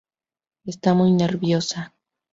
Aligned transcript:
Está 0.65 0.95
muy 0.95 1.11
nerviosa... 1.11 1.93